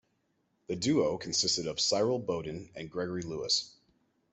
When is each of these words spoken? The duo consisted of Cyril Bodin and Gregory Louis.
The 0.65 0.75
duo 0.75 1.19
consisted 1.19 1.67
of 1.67 1.79
Cyril 1.79 2.17
Bodin 2.17 2.71
and 2.73 2.89
Gregory 2.89 3.21
Louis. 3.21 3.71